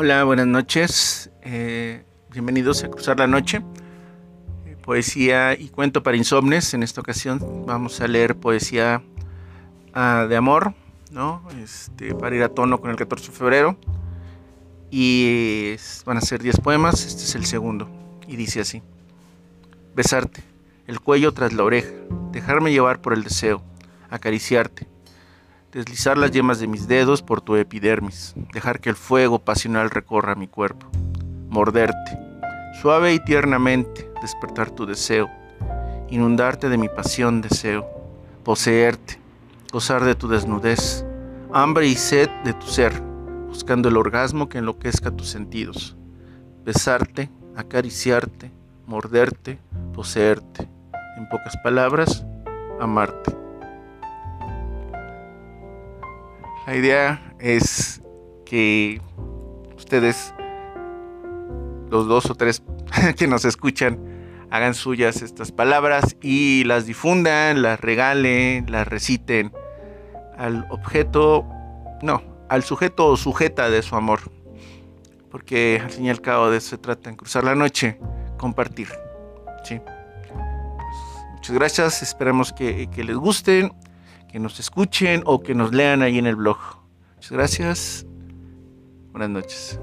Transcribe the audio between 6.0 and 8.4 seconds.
para insomnes. En esta ocasión vamos a leer